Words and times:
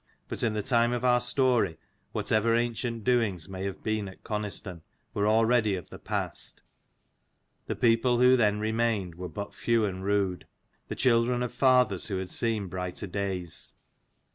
But 0.29 0.41
in 0.41 0.55
the 0.55 0.63
time 0.63 0.93
of 0.93 1.05
our 1.05 1.21
story, 1.21 1.77
whatever 2.11 2.55
ancient 2.55 3.03
doings 3.03 3.47
may 3.47 3.65
have 3.65 3.83
been 3.83 4.07
at 4.07 4.23
Coniston, 4.23 4.81
were 5.13 5.27
already 5.27 5.75
of 5.75 5.89
the 5.91 5.99
past: 5.99 6.63
the 7.67 7.75
people 7.75 8.17
who 8.19 8.35
then 8.35 8.59
remained 8.59 9.13
were 9.13 9.29
but 9.29 9.53
few 9.53 9.85
and 9.85 10.03
rude, 10.03 10.47
the 10.87 10.95
children 10.95 11.43
of 11.43 11.53
fathers 11.53 12.07
who 12.07 12.17
had 12.17 12.31
seen 12.31 12.65
brighter 12.65 13.05
days. 13.05 13.73